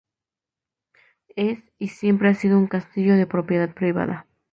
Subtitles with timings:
[1.35, 4.25] Es, y siempre ha sido, un castillo de propiedad privada.